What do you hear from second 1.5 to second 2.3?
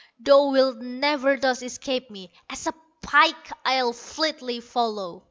escape